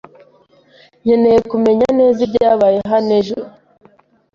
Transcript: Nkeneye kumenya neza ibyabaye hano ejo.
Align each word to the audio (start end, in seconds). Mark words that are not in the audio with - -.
Nkeneye 1.01 1.39
kumenya 1.51 1.87
neza 1.99 2.19
ibyabaye 2.27 2.77
hano 2.91 3.11
ejo. 3.19 3.39